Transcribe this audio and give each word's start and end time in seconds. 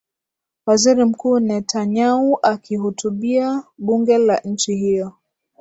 waziri 0.65 1.05
mkuu 1.05 1.39
netanyau 1.39 2.39
akihutibia 2.43 3.63
bunge 3.77 4.17
la 4.17 4.37
nchi 4.39 4.75
hiyo 4.75 5.13